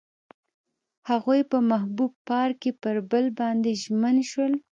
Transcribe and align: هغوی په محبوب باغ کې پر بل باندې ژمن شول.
هغوی 1.09 1.41
په 1.51 1.57
محبوب 1.71 2.11
باغ 2.27 2.49
کې 2.61 2.71
پر 2.81 2.95
بل 3.11 3.25
باندې 3.39 3.71
ژمن 3.83 4.15
شول. 4.29 4.53